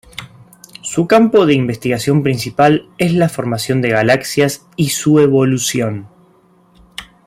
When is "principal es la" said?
2.23-3.29